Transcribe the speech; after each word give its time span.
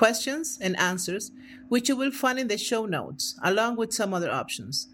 questions, 0.00 0.58
and 0.62 0.74
answers, 0.80 1.30
which 1.68 1.90
you 1.90 1.94
will 1.94 2.10
find 2.10 2.38
in 2.38 2.48
the 2.48 2.56
show 2.56 2.86
notes, 2.86 3.38
along 3.44 3.76
with 3.76 3.92
some 3.92 4.14
other 4.14 4.30
options. 4.30 4.88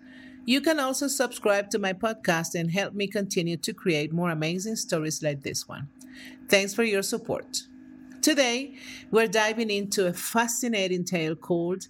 You 0.45 0.61
can 0.61 0.81
also 0.81 1.07
subscribe 1.07 1.71
to 1.71 1.79
my 1.79 1.93
podcast 1.93 2.57
and 2.59 2.73
help 2.73 2.93
me 2.93 3.07
continue 3.07 3.57
to 3.59 3.73
create 3.73 4.13
more 4.13 4.31
amazing 4.31 4.75
stories 4.75 5.23
like 5.23 5.43
this 5.43 5.69
one. 5.69 5.87
Thanks 6.49 6.75
for 6.75 6.83
your 6.83 7.05
support. 7.05 7.63
Today, 8.21 8.75
we're 9.13 9.29
diving 9.29 9.71
into 9.71 10.09
a 10.09 10.13
fascinating 10.13 11.05
tale 11.05 11.37
called 11.37 11.87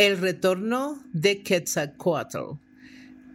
El 0.00 0.16
Retorno 0.16 1.00
de 1.26 1.34
Quetzalcoatl, 1.34 2.56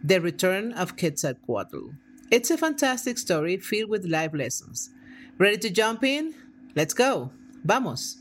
The 0.02 0.20
Return 0.20 0.72
of 0.72 0.96
Quetzalcoatl. 0.96 1.92
It's 2.32 2.50
a 2.50 2.58
fantastic 2.58 3.16
story 3.16 3.58
filled 3.58 3.90
with 3.90 4.06
life 4.06 4.34
lessons. 4.34 4.90
Ready 5.38 5.58
to 5.58 5.70
jump 5.70 6.02
in? 6.02 6.34
Let's 6.74 6.94
go. 6.94 7.30
Vamos. 7.64 8.16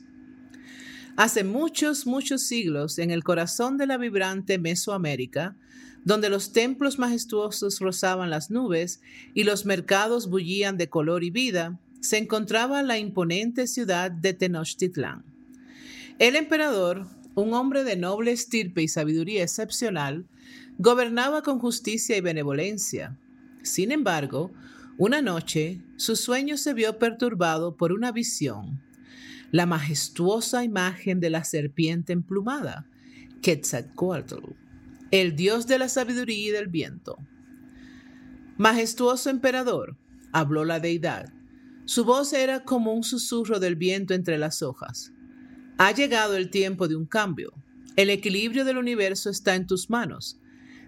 Hace 1.19 1.43
muchos, 1.43 2.05
muchos 2.05 2.43
siglos, 2.43 2.97
en 2.97 3.11
el 3.11 3.25
corazón 3.25 3.75
de 3.75 3.85
la 3.85 3.97
vibrante 3.97 4.57
Mesoamérica, 4.57 5.57
donde 6.05 6.29
los 6.29 6.53
templos 6.53 6.97
majestuosos 6.97 7.81
rozaban 7.81 8.29
las 8.29 8.49
nubes 8.49 9.01
y 9.33 9.43
los 9.43 9.65
mercados 9.65 10.29
bullían 10.29 10.77
de 10.77 10.87
color 10.87 11.25
y 11.25 11.29
vida, 11.29 11.77
se 11.99 12.19
encontraba 12.19 12.83
la 12.83 12.99
imponente 12.99 13.67
ciudad 13.67 14.09
de 14.09 14.33
Tenochtitlán. 14.33 15.25
El 16.19 16.37
emperador, 16.37 17.05
un 17.35 17.53
hombre 17.53 17.83
de 17.83 17.97
noble 17.97 18.31
estirpe 18.31 18.81
y 18.81 18.87
sabiduría 18.87 19.43
excepcional, 19.43 20.25
gobernaba 20.77 21.41
con 21.41 21.59
justicia 21.59 22.15
y 22.15 22.21
benevolencia. 22.21 23.19
Sin 23.61 23.91
embargo, 23.91 24.53
una 24.97 25.21
noche 25.21 25.81
su 25.97 26.15
sueño 26.15 26.55
se 26.55 26.73
vio 26.73 26.97
perturbado 26.97 27.75
por 27.75 27.91
una 27.91 28.13
visión, 28.13 28.79
la 29.51 29.65
majestuosa 29.65 30.63
imagen 30.63 31.19
de 31.19 31.29
la 31.29 31.43
serpiente 31.43 32.13
emplumada, 32.13 32.87
Quetzalcoatl, 33.41 34.53
el 35.11 35.35
dios 35.35 35.65
de 35.65 35.79
la 35.79 35.89
sabiduría 35.89 36.49
y 36.49 36.51
del 36.51 36.67
viento. 36.67 37.17
Majestuoso 38.57 39.29
emperador, 39.29 39.97
habló 40.31 40.65
la 40.65 40.79
deidad. 40.79 41.33
Su 41.85 42.05
voz 42.05 42.33
era 42.33 42.63
como 42.63 42.93
un 42.93 43.03
susurro 43.03 43.59
del 43.59 43.75
viento 43.75 44.13
entre 44.13 44.37
las 44.37 44.61
hojas. 44.61 45.11
Ha 45.77 45.91
llegado 45.93 46.35
el 46.35 46.49
tiempo 46.49 46.87
de 46.87 46.95
un 46.95 47.05
cambio. 47.05 47.53
El 47.95 48.09
equilibrio 48.09 48.65
del 48.65 48.77
universo 48.77 49.29
está 49.29 49.55
en 49.55 49.65
tus 49.65 49.89
manos. 49.89 50.39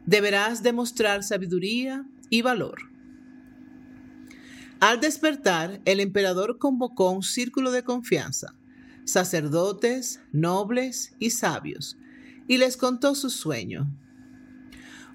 Deberás 0.06 0.62
demostrar 0.62 1.24
sabiduría 1.24 2.06
y 2.30 2.42
valor. 2.42 2.91
Al 4.82 5.00
despertar, 5.00 5.80
el 5.86 6.00
emperador 6.00 6.58
convocó 6.58 7.12
un 7.12 7.22
círculo 7.22 7.70
de 7.70 7.84
confianza, 7.84 8.56
sacerdotes, 9.06 10.22
nobles 10.32 11.14
y 11.20 11.30
sabios, 11.30 12.00
y 12.48 12.58
les 12.58 12.78
contó 12.78 13.14
su 13.14 13.30
sueño. 13.30 13.96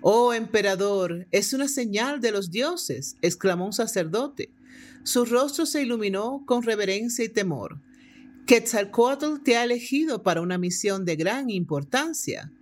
Oh 0.02 0.32
emperador, 0.32 1.26
es 1.32 1.52
una 1.52 1.66
señal 1.66 2.20
de 2.20 2.30
los 2.30 2.52
dioses, 2.52 3.16
exclamó 3.22 3.66
un 3.66 3.72
sacerdote. 3.72 4.52
Su 5.02 5.24
rostro 5.24 5.66
se 5.66 5.82
iluminó 5.82 6.44
con 6.46 6.62
reverencia 6.62 7.24
y 7.24 7.28
temor. 7.28 7.80
Quetzalcoatl 8.46 9.42
te 9.42 9.56
ha 9.56 9.64
elegido 9.64 10.22
para 10.22 10.42
una 10.42 10.58
misión 10.58 11.04
de 11.04 11.16
gran 11.16 11.50
importancia. 11.50 12.52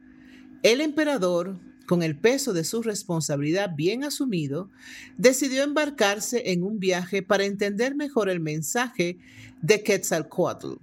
El 0.63 0.81
emperador, 0.81 1.61
con 1.87 2.03
el 2.03 2.17
peso 2.19 2.53
de 2.53 2.65
su 2.65 2.83
responsabilidad 2.83 3.75
bien 3.75 4.05
asumido, 4.05 4.71
decidió 5.17 5.63
embarcarse 5.63 6.53
en 6.53 6.63
un 6.63 6.79
viaje 6.79 7.23
para 7.23 7.45
entender 7.45 7.95
mejor 7.95 8.29
el 8.29 8.41
mensaje 8.41 9.19
de 9.63 9.83
Quetzalcoatl. 9.83 10.75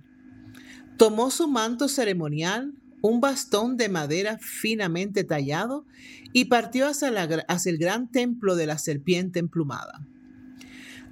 Tomó 0.98 1.32
su 1.32 1.48
manto 1.48 1.88
ceremonial, 1.88 2.74
un 3.02 3.20
bastón 3.20 3.78
de 3.78 3.90
madera 3.90 4.38
finamente 4.40 5.24
tallado 5.24 5.86
y 6.34 6.46
partió 6.46 6.88
hacia, 6.88 7.10
hacia 7.48 7.72
el 7.72 7.78
gran 7.78 8.12
templo 8.12 8.56
de 8.56 8.68
la 8.68 8.78
serpiente 8.78 9.40
emplumada. 9.40 10.06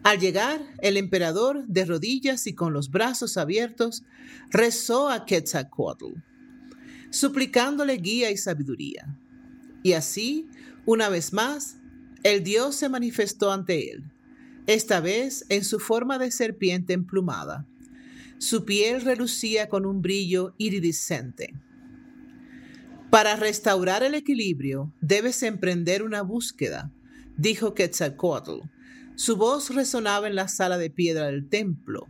Al 0.04 0.20
llegar, 0.20 0.62
el 0.82 0.96
emperador, 0.96 1.68
de 1.68 1.86
rodillas 1.86 2.48
y 2.48 2.54
con 2.54 2.72
los 2.72 2.90
brazos 2.90 3.36
abiertos, 3.36 4.04
rezó 4.50 5.10
a 5.10 5.26
Quetzalcoatl, 5.26 6.14
suplicándole 7.10 7.98
guía 7.98 8.32
y 8.32 8.38
sabiduría. 8.38 9.18
Y 9.84 9.94
así, 9.94 10.48
una 10.86 11.10
vez 11.10 11.34
más, 11.34 11.78
el 12.24 12.44
dios 12.44 12.76
se 12.76 12.90
manifestó 12.90 13.52
ante 13.52 13.92
él, 13.92 14.04
esta 14.68 15.00
vez 15.00 15.46
en 15.50 15.64
su 15.64 15.80
forma 15.80 16.20
de 16.20 16.32
serpiente 16.32 16.94
emplumada. 16.94 17.66
Su 18.40 18.66
piel 18.66 19.02
relucía 19.02 19.70
con 19.70 19.86
un 19.86 20.02
brillo 20.02 20.54
iridiscente. 20.58 21.54
Para 23.10 23.36
restaurar 23.36 24.04
el 24.04 24.14
equilibrio, 24.14 24.94
debes 25.02 25.42
emprender 25.44 26.04
una 26.04 26.22
búsqueda, 26.22 26.92
dijo 27.38 27.74
Quetzalcoatl. 27.74 28.62
Su 29.16 29.36
voz 29.36 29.74
resonaba 29.74 30.28
en 30.28 30.36
la 30.36 30.48
sala 30.48 30.78
de 30.78 30.90
piedra 30.90 31.26
del 31.26 31.50
templo. 31.50 32.08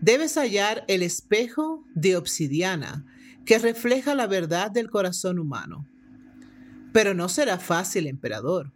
Debes 0.00 0.36
hallar 0.36 0.84
el 0.88 1.02
espejo 1.02 1.84
de 1.94 2.16
obsidiana 2.16 3.06
que 3.46 3.58
refleja 3.58 4.14
la 4.14 4.26
verdad 4.26 4.70
del 4.70 4.90
corazón 4.90 5.38
humano. 5.38 5.86
Pero 6.94 7.12
no 7.12 7.28
será 7.28 7.58
fácil, 7.58 8.06
emperador. 8.06 8.72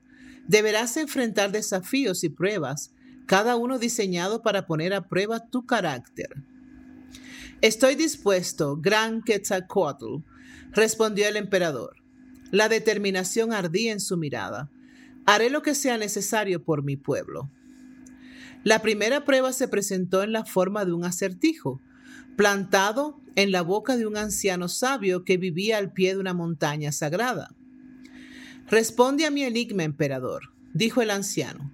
Deberás 0.49 0.97
enfrentar 0.97 1.53
desafíos 1.53 2.25
y 2.25 2.29
pruebas, 2.29 2.91
cada 3.27 3.55
uno 3.55 3.79
diseñado 3.79 4.43
para 4.43 4.67
poner 4.67 4.93
a 4.93 5.07
prueba 5.07 5.51
tu 5.51 5.67
carácter. 5.67 6.31
Estoy 7.61 7.95
dispuesto, 7.95 8.77
gran 8.77 9.23
Quetzalcoatl, 9.23 10.25
respondió 10.73 11.29
el 11.29 11.37
emperador. 11.37 12.03
La 12.51 12.69
determinación 12.69 13.53
ardía 13.53 13.93
en 13.93 14.01
su 14.01 14.17
mirada. 14.17 14.69
Haré 15.25 15.49
lo 15.49 15.63
que 15.63 15.77
sea 15.77 15.97
necesario 15.97 16.65
por 16.65 16.83
mi 16.83 16.97
pueblo. 16.97 17.49
La 18.65 18.83
primera 18.83 19.25
prueba 19.25 19.53
se 19.53 19.69
presentó 19.69 20.25
en 20.25 20.33
la 20.33 20.45
forma 20.45 20.85
de 20.85 20.93
un 20.93 21.05
acertijo, 21.05 21.81
plantado 22.37 23.21
en 23.37 23.53
la 23.53 23.63
boca 23.63 23.97
de 23.97 24.07
un 24.07 24.17
anciano 24.17 24.67
sabio 24.67 25.23
que 25.23 25.37
vivía 25.37 25.79
al 25.79 25.93
pie 25.93 26.15
de 26.15 26.21
una 26.21 26.35
montaña 26.35 26.91
sagrada. 26.91 27.55
Responde 28.71 29.25
a 29.25 29.31
mi 29.31 29.45
enigma, 29.45 29.83
emperador, 29.83 30.53
dijo 30.75 31.01
el 31.01 31.11
anciano. 31.11 31.73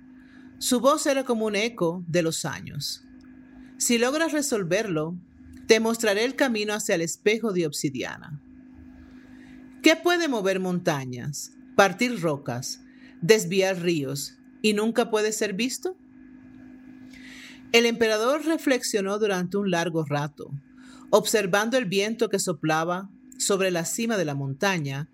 Su 0.58 0.80
voz 0.80 1.06
era 1.06 1.24
como 1.24 1.46
un 1.46 1.56
eco 1.56 2.04
de 2.06 2.22
los 2.22 2.44
años. 2.44 3.04
Si 3.78 3.98
logras 3.98 4.32
resolverlo, 4.32 5.16
te 5.66 5.80
mostraré 5.80 6.24
el 6.24 6.36
camino 6.36 6.72
hacia 6.72 6.94
el 6.94 7.00
espejo 7.00 7.52
de 7.52 7.66
obsidiana. 7.66 8.40
¿Qué 9.82 9.96
puede 9.96 10.28
mover 10.28 10.60
montañas, 10.60 11.52
partir 11.74 12.20
rocas, 12.20 12.80
desviar 13.20 13.80
ríos 13.80 14.38
y 14.62 14.72
nunca 14.72 15.10
puede 15.10 15.32
ser 15.32 15.52
visto? 15.54 15.96
El 17.72 17.86
emperador 17.86 18.44
reflexionó 18.44 19.18
durante 19.18 19.56
un 19.56 19.72
largo 19.72 20.04
rato, 20.04 20.52
observando 21.10 21.76
el 21.76 21.86
viento 21.86 22.28
que 22.28 22.38
soplaba 22.38 23.10
sobre 23.36 23.72
la 23.72 23.84
cima 23.84 24.16
de 24.16 24.24
la 24.24 24.36
montaña, 24.36 25.08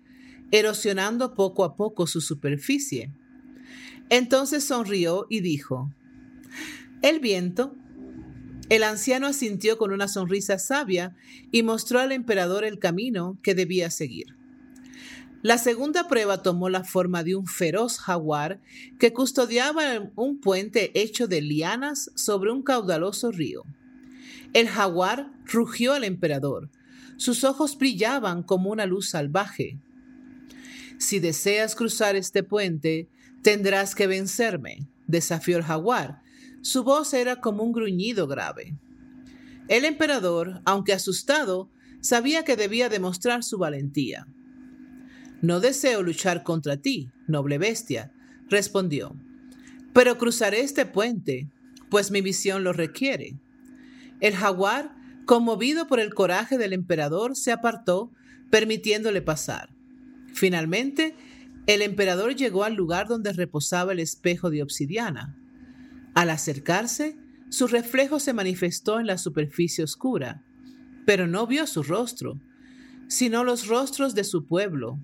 erosionando 0.51 1.33
poco 1.33 1.63
a 1.63 1.75
poco 1.75 2.07
su 2.07 2.21
superficie. 2.21 3.11
Entonces 4.09 4.63
sonrió 4.63 5.25
y 5.29 5.41
dijo, 5.41 5.91
El 7.01 7.19
viento. 7.19 7.75
El 8.69 8.83
anciano 8.83 9.27
asintió 9.27 9.77
con 9.77 9.91
una 9.91 10.07
sonrisa 10.07 10.57
sabia 10.57 11.15
y 11.51 11.63
mostró 11.63 11.99
al 11.99 12.13
emperador 12.13 12.63
el 12.63 12.79
camino 12.79 13.37
que 13.41 13.53
debía 13.53 13.89
seguir. 13.89 14.37
La 15.43 15.57
segunda 15.57 16.07
prueba 16.07 16.43
tomó 16.43 16.69
la 16.69 16.83
forma 16.83 17.23
de 17.23 17.35
un 17.35 17.47
feroz 17.47 17.97
jaguar 17.97 18.61
que 18.99 19.11
custodiaba 19.11 20.11
un 20.15 20.39
puente 20.39 20.91
hecho 20.93 21.27
de 21.27 21.41
lianas 21.41 22.11
sobre 22.15 22.51
un 22.51 22.61
caudaloso 22.61 23.31
río. 23.31 23.63
El 24.53 24.67
jaguar 24.67 25.31
rugió 25.45 25.93
al 25.93 26.03
emperador. 26.03 26.69
Sus 27.17 27.43
ojos 27.43 27.77
brillaban 27.77 28.43
como 28.43 28.69
una 28.69 28.85
luz 28.85 29.09
salvaje. 29.09 29.79
Si 31.01 31.19
deseas 31.19 31.73
cruzar 31.73 32.15
este 32.15 32.43
puente, 32.43 33.09
tendrás 33.41 33.95
que 33.95 34.05
vencerme, 34.05 34.87
desafió 35.07 35.57
el 35.57 35.63
jaguar. 35.63 36.21
Su 36.61 36.83
voz 36.83 37.15
era 37.15 37.37
como 37.37 37.63
un 37.63 37.71
gruñido 37.71 38.27
grave. 38.27 38.77
El 39.67 39.85
emperador, 39.85 40.61
aunque 40.63 40.93
asustado, 40.93 41.71
sabía 42.01 42.43
que 42.43 42.55
debía 42.55 42.87
demostrar 42.87 43.43
su 43.43 43.57
valentía. 43.57 44.27
No 45.41 45.59
deseo 45.59 46.03
luchar 46.03 46.43
contra 46.43 46.77
ti, 46.77 47.09
noble 47.27 47.57
bestia, 47.57 48.13
respondió, 48.47 49.15
pero 49.93 50.19
cruzaré 50.19 50.61
este 50.61 50.85
puente, 50.85 51.49
pues 51.89 52.11
mi 52.11 52.21
visión 52.21 52.63
lo 52.63 52.73
requiere. 52.73 53.39
El 54.19 54.35
jaguar, 54.35 54.93
conmovido 55.25 55.87
por 55.87 55.99
el 55.99 56.13
coraje 56.13 56.59
del 56.59 56.73
emperador, 56.73 57.35
se 57.35 57.51
apartó, 57.51 58.11
permitiéndole 58.51 59.23
pasar. 59.23 59.80
Finalmente, 60.33 61.15
el 61.67 61.81
emperador 61.81 62.35
llegó 62.35 62.63
al 62.63 62.75
lugar 62.75 63.07
donde 63.07 63.33
reposaba 63.33 63.91
el 63.91 63.99
espejo 63.99 64.49
de 64.49 64.63
obsidiana. 64.63 65.37
Al 66.13 66.29
acercarse, 66.29 67.17
su 67.49 67.67
reflejo 67.67 68.19
se 68.19 68.33
manifestó 68.33 68.99
en 68.99 69.07
la 69.07 69.17
superficie 69.17 69.83
oscura, 69.83 70.43
pero 71.05 71.27
no 71.27 71.47
vio 71.47 71.67
su 71.67 71.83
rostro, 71.83 72.39
sino 73.07 73.43
los 73.43 73.67
rostros 73.67 74.15
de 74.15 74.23
su 74.23 74.45
pueblo, 74.45 74.99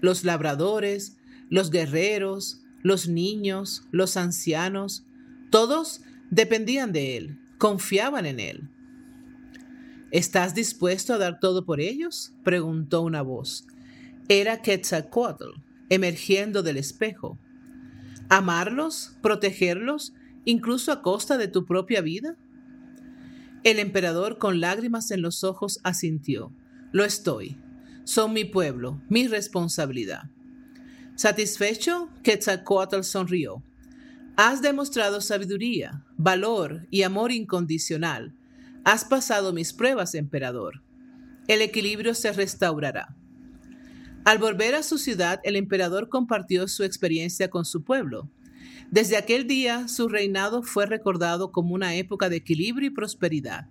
los 0.00 0.24
labradores, 0.24 1.16
los 1.48 1.70
guerreros, 1.70 2.62
los 2.82 3.08
niños, 3.08 3.86
los 3.92 4.16
ancianos, 4.16 5.06
todos 5.50 6.02
dependían 6.30 6.92
de 6.92 7.16
él, 7.16 7.40
confiaban 7.58 8.26
en 8.26 8.40
él. 8.40 8.70
¿Estás 10.10 10.54
dispuesto 10.54 11.14
a 11.14 11.18
dar 11.18 11.40
todo 11.40 11.64
por 11.64 11.80
ellos? 11.80 12.32
preguntó 12.44 13.02
una 13.02 13.22
voz. 13.22 13.66
Era 14.28 14.60
Quetzalcoatl, 14.60 15.50
emergiendo 15.88 16.64
del 16.64 16.78
espejo. 16.78 17.38
¿Amarlos? 18.28 19.16
¿Protegerlos? 19.22 20.14
¿Incluso 20.44 20.90
a 20.90 21.00
costa 21.00 21.38
de 21.38 21.46
tu 21.46 21.64
propia 21.64 22.00
vida? 22.00 22.36
El 23.62 23.78
emperador, 23.78 24.38
con 24.38 24.60
lágrimas 24.60 25.12
en 25.12 25.22
los 25.22 25.44
ojos, 25.44 25.78
asintió. 25.84 26.52
Lo 26.90 27.04
estoy. 27.04 27.56
Son 28.02 28.32
mi 28.32 28.44
pueblo, 28.44 29.00
mi 29.08 29.28
responsabilidad. 29.28 30.30
Satisfecho, 31.14 32.10
Quetzalcoatl 32.24 33.02
sonrió. 33.02 33.62
Has 34.36 34.60
demostrado 34.60 35.20
sabiduría, 35.20 36.04
valor 36.16 36.88
y 36.90 37.02
amor 37.02 37.30
incondicional. 37.30 38.34
Has 38.84 39.04
pasado 39.04 39.52
mis 39.52 39.72
pruebas, 39.72 40.16
emperador. 40.16 40.82
El 41.46 41.62
equilibrio 41.62 42.14
se 42.14 42.32
restaurará. 42.32 43.16
Al 44.26 44.36
volver 44.36 44.74
a 44.74 44.82
su 44.82 44.98
ciudad, 44.98 45.40
el 45.44 45.56
emperador 45.56 46.10
compartió 46.10 46.68
su 46.68 46.84
experiencia 46.84 47.48
con 47.48 47.64
su 47.64 47.82
pueblo. 47.82 48.28
Desde 48.90 49.16
aquel 49.16 49.46
día, 49.46 49.88
su 49.88 50.08
reinado 50.08 50.62
fue 50.62 50.84
recordado 50.84 51.50
como 51.50 51.74
una 51.74 51.94
época 51.94 52.28
de 52.28 52.36
equilibrio 52.36 52.88
y 52.88 52.90
prosperidad 52.90 53.68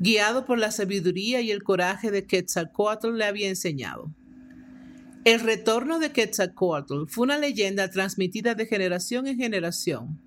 guiado 0.00 0.46
por 0.46 0.58
la 0.58 0.72
sabiduría 0.72 1.42
y 1.42 1.50
el 1.50 1.62
coraje 1.62 2.10
de 2.10 2.26
Quetzalcoatl 2.26 3.16
le 3.16 3.26
había 3.26 3.48
enseñado. 3.48 4.10
El 5.24 5.40
retorno 5.40 5.98
de 5.98 6.10
Quetzalcoatl 6.10 7.04
fue 7.06 7.24
una 7.24 7.38
leyenda 7.38 7.90
transmitida 7.90 8.54
de 8.54 8.64
generación 8.64 9.26
en 9.26 9.36
generación, 9.36 10.18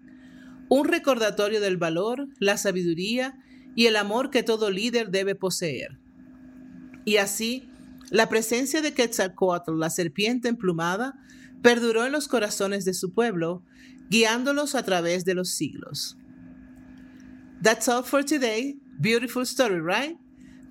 un 0.70 0.88
recordatorio 0.88 1.60
del 1.60 1.78
valor, 1.78 2.28
la 2.38 2.58
sabiduría 2.58 3.40
y 3.76 3.88
el 3.88 3.96
amor 3.96 4.30
que 4.30 4.44
todo 4.44 4.70
líder 4.70 5.10
debe 5.10 5.34
poseer. 5.34 5.98
Y 7.04 7.18
así, 7.18 7.68
la 8.10 8.28
presencia 8.28 8.82
de 8.82 8.94
Quetzalcoatl, 8.94 9.78
la 9.78 9.90
serpiente 9.90 10.48
emplumada, 10.48 11.14
perduró 11.62 12.06
en 12.06 12.12
los 12.12 12.28
corazones 12.28 12.86
de 12.86 12.94
su 12.94 13.14
pueblo, 13.14 13.64
guiándolos 14.10 14.76
a 14.76 14.84
través 14.84 15.24
de 15.26 15.34
los 15.34 15.50
siglos. 15.50 16.18
That's 17.62 17.88
all 17.88 18.04
for 18.04 18.24
today. 18.24 18.76
Beautiful 19.00 19.46
story, 19.46 19.80
right? 19.80 20.18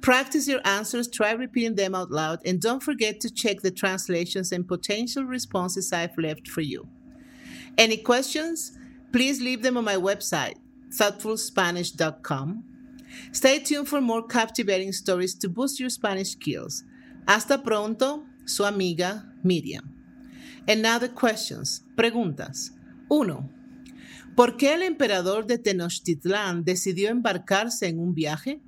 Practice 0.02 0.49
your 0.49 0.61
answers, 0.64 1.08
try 1.08 1.32
repeating 1.32 1.76
them 1.76 1.94
out 1.94 2.11
loud, 2.11 2.40
and 2.44 2.61
don't 2.61 2.82
forget 2.82 3.20
to 3.20 3.31
check 3.31 3.62
the 3.62 3.70
translations 3.70 4.52
and 4.52 4.67
potential 4.67 5.25
responses 5.25 5.93
I've 5.93 6.19
left 6.19 6.49
for 6.49 6.61
you. 6.61 6.88
Any 7.79 7.96
questions? 7.96 8.76
Please 9.12 9.40
leave 9.40 9.62
them 9.62 9.76
on 9.76 9.84
my 9.84 9.96
website, 9.96 10.56
thoughtfulspanish.com. 10.90 12.64
Stay 13.31 13.58
tuned 13.61 13.88
for 13.88 14.00
more 14.00 14.26
captivating 14.26 14.93
stories 14.93 15.34
to 15.37 15.49
boost 15.49 15.79
your 15.79 15.90
Spanish 15.90 16.31
skills. 16.31 16.84
Hasta 17.27 17.63
pronto, 17.63 18.27
su 18.45 18.65
amiga 18.65 19.33
Miriam. 19.43 19.85
And 20.67 20.83
now 20.83 20.99
the 20.99 21.11
questions. 21.11 21.85
Preguntas. 21.97 22.73
1. 23.09 23.51
¿Por 24.35 24.57
qué 24.57 24.75
el 24.75 24.83
emperador 24.83 25.47
de 25.47 25.59
Tenochtitlán 25.59 26.65
decidió 26.65 27.11
embarcarse 27.11 27.89
en 27.89 27.99
un 27.99 28.15
viaje? 28.15 28.61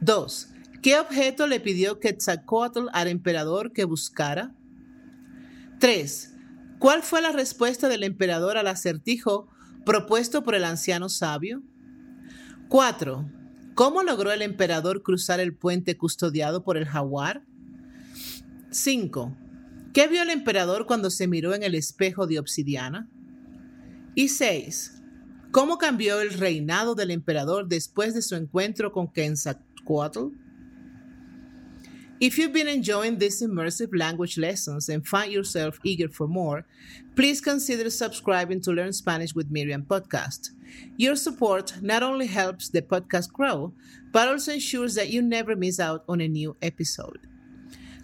2. 0.00 0.48
¿Qué 0.82 0.98
objeto 0.98 1.46
le 1.46 1.60
pidió 1.60 1.98
Quetzalcoatl 2.00 2.88
al 2.92 3.08
emperador 3.08 3.72
que 3.72 3.84
buscara? 3.84 4.54
3. 5.78 6.34
¿Cuál 6.78 7.02
fue 7.02 7.22
la 7.22 7.32
respuesta 7.32 7.88
del 7.88 8.02
emperador 8.02 8.56
al 8.56 8.66
acertijo 8.66 9.48
propuesto 9.84 10.42
por 10.44 10.54
el 10.54 10.64
anciano 10.64 11.08
sabio? 11.08 11.62
4. 12.68 13.41
¿Cómo 13.74 14.02
logró 14.02 14.32
el 14.32 14.42
emperador 14.42 15.02
cruzar 15.02 15.40
el 15.40 15.54
puente 15.54 15.96
custodiado 15.96 16.62
por 16.62 16.76
el 16.76 16.84
jaguar? 16.84 17.44
5. 18.70 19.34
¿Qué 19.94 20.08
vio 20.08 20.22
el 20.22 20.30
emperador 20.30 20.86
cuando 20.86 21.08
se 21.10 21.26
miró 21.26 21.54
en 21.54 21.62
el 21.62 21.74
espejo 21.74 22.26
de 22.26 22.38
obsidiana? 22.38 23.08
Y 24.14 24.28
6. 24.28 25.02
¿Cómo 25.52 25.78
cambió 25.78 26.20
el 26.20 26.34
reinado 26.34 26.94
del 26.94 27.10
emperador 27.10 27.66
después 27.66 28.14
de 28.14 28.20
su 28.20 28.34
encuentro 28.34 28.92
con 28.92 29.10
Quetzalcoatl? 29.10 30.41
If 32.22 32.38
you've 32.38 32.52
been 32.52 32.68
enjoying 32.68 33.18
these 33.18 33.42
immersive 33.42 33.98
language 33.98 34.38
lessons 34.38 34.88
and 34.88 35.04
find 35.04 35.32
yourself 35.32 35.80
eager 35.82 36.08
for 36.08 36.28
more, 36.28 36.64
please 37.16 37.40
consider 37.40 37.90
subscribing 37.90 38.60
to 38.60 38.70
Learn 38.70 38.92
Spanish 38.92 39.34
with 39.34 39.50
Miriam 39.50 39.82
podcast. 39.82 40.50
Your 40.96 41.16
support 41.16 41.82
not 41.82 42.04
only 42.04 42.28
helps 42.28 42.68
the 42.68 42.80
podcast 42.80 43.32
grow, 43.32 43.72
but 44.12 44.28
also 44.28 44.52
ensures 44.52 44.94
that 44.94 45.10
you 45.10 45.20
never 45.20 45.56
miss 45.56 45.80
out 45.80 46.04
on 46.08 46.20
a 46.20 46.28
new 46.28 46.54
episode. 46.62 47.26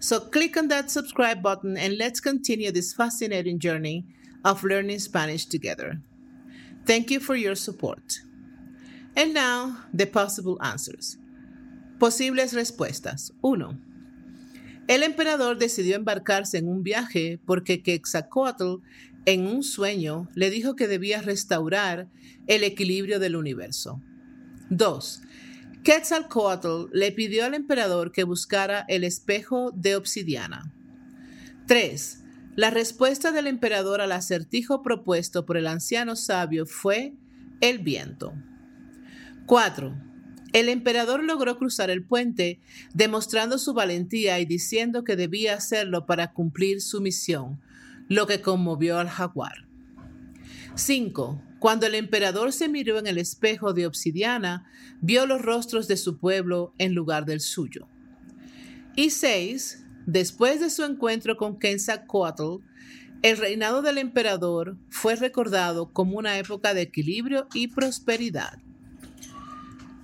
So 0.01 0.19
click 0.19 0.57
on 0.57 0.67
that 0.67 0.91
subscribe 0.91 1.41
button 1.41 1.77
and 1.77 1.97
let's 1.97 2.19
continue 2.19 2.73
this 2.73 2.93
fascinating 2.93 3.61
journey 3.61 4.05
of 4.45 4.65
learning 4.65 4.99
Spanish 4.99 5.47
together. 5.47 6.01
Thank 6.87 7.13
you 7.13 7.21
for 7.21 7.37
your 7.37 7.55
support. 7.55 8.19
And 9.15 9.33
now, 9.33 9.85
the 9.95 10.07
possible 10.07 10.59
answers. 10.61 11.19
Posibles 12.01 12.53
respuestas. 12.53 13.31
1. 13.43 13.88
El 14.89 15.03
emperador 15.03 15.59
decidió 15.59 15.97
embarcarse 15.97 16.57
en 16.57 16.67
un 16.67 16.83
viaje 16.83 17.39
porque 17.45 17.83
Quetzalcoatl, 17.83 18.77
en 19.27 19.47
un 19.47 19.63
sueño, 19.63 20.29
le 20.35 20.49
dijo 20.49 20.77
que 20.77 20.89
debía 20.89 21.21
restaurar 21.21 22.09
el 22.47 22.65
equilibrio 22.65 23.21
del 23.21 23.37
universo. 23.37 24.01
2. 24.71 25.21
Quetzalcoatl 25.85 26.87
le 26.93 27.13
pidió 27.13 27.45
al 27.45 27.53
emperador 27.53 28.13
que 28.13 28.25
buscara 28.25 28.87
el 28.89 29.05
espejo 29.05 29.73
de 29.73 29.95
obsidiana. 29.95 30.73
3. 31.67 32.25
La 32.57 32.71
respuesta 32.71 33.31
del 33.31 33.47
emperador 33.47 34.01
al 34.01 34.13
acertijo 34.13 34.83
propuesto 34.83 35.45
por 35.45 35.59
el 35.59 35.67
anciano 35.67 36.17
sabio 36.17 36.65
fue 36.65 37.13
el 37.61 37.79
viento. 37.81 38.33
4. 39.45 40.08
El 40.53 40.69
emperador 40.69 41.23
logró 41.23 41.59
cruzar 41.59 41.91
el 41.91 42.05
puente, 42.05 42.61
demostrando 42.95 43.59
su 43.59 43.75
valentía 43.75 44.41
y 44.41 44.47
diciendo 44.47 45.05
que 45.05 45.17
debía 45.17 45.55
hacerlo 45.55 46.07
para 46.07 46.33
cumplir 46.33 46.81
su 46.81 47.01
misión, 47.01 47.61
lo 48.09 48.27
que 48.27 48.41
conmovió 48.41 48.99
al 48.99 49.09
jaguar. 49.09 49.67
5. 50.75 51.43
Cuando 51.59 51.87
el 51.87 51.95
emperador 51.95 52.53
se 52.53 52.69
miró 52.69 52.99
en 52.99 53.07
el 53.07 53.19
espejo 53.19 53.73
de 53.73 53.87
obsidiana, 53.87 54.71
vio 55.01 55.27
los 55.27 55.43
rostros 55.43 55.89
de 55.89 55.97
su 55.97 56.19
pueblo 56.19 56.73
en 56.79 56.95
lugar 56.95 57.27
del 57.27 57.41
suyo. 57.41 57.89
Y 58.97 59.11
6. 59.11 59.85
Después 60.07 60.61
de 60.61 60.71
su 60.71 60.85
encuentro 60.85 61.37
con 61.37 61.59
Quetzalcoatl, 61.59 62.63
el 63.23 63.37
reinado 63.37 63.83
del 63.83 63.99
emperador 63.99 64.79
fue 64.89 65.17
recordado 65.17 65.93
como 65.93 66.17
una 66.17 66.39
época 66.39 66.73
de 66.73 66.83
equilibrio 66.83 67.49
y 67.53 67.69
prosperidad. 67.69 68.59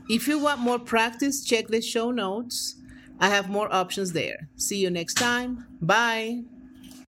If 0.08 0.28
you 0.28 0.38
want 0.38 0.60
more 0.60 0.78
practice, 0.78 1.44
check 1.44 1.68
the 1.68 1.80
show 1.80 2.10
notes. 2.10 2.76
I 3.20 3.28
have 3.28 3.48
more 3.48 3.72
options 3.72 4.12
there. 4.12 4.48
See 4.56 4.78
you 4.78 4.90
next 4.90 5.14
time. 5.14 5.66
Bye. 5.80 6.42